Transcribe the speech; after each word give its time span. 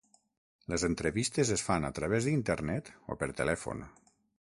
Les 0.73 0.85
entrevistes 0.87 1.51
es 1.55 1.63
fan 1.67 1.85
a 1.89 1.91
través 1.99 2.29
d'Internet 2.29 2.89
o 3.09 3.19
per 3.21 3.29
telèfon. 3.43 3.85